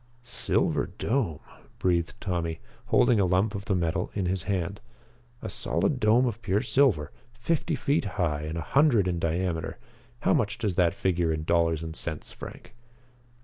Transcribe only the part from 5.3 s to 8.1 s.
"A solid dome of pure silver fifty feet